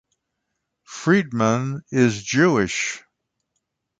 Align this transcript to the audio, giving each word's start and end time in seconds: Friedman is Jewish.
Friedman 0.87 1.83
is 1.91 2.23
Jewish. 2.23 3.03